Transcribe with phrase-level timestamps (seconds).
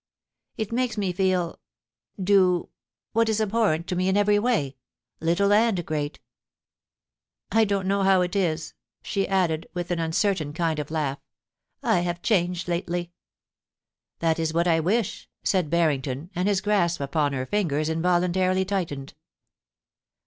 [0.57, 1.59] It makes me feel—
[2.29, 2.69] do—
[3.13, 4.77] what is abhorrent to me in every way—
[5.29, 6.19] little and great...
[7.51, 11.19] I don't know how it is,' she added, with an uncertain kind of laugh;
[11.59, 13.11] * I have changed lately.'
[13.65, 18.65] * That is what I wish,' said Barrington, and his grasp upon her fingers involuntarily
[18.65, 19.13] tightened.